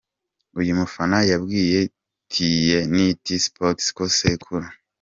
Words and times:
Uyu 0.59 0.71
mufana 0.79 1.17
yabwiye 1.31 1.79
tiyeniti 2.31 3.33
Sports 3.45 3.85
ko 3.97 4.03
sekuru 4.17 4.67